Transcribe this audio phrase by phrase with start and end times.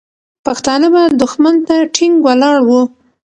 [0.45, 2.81] پښتانه به دښمن ته ټینګ ولاړ وو.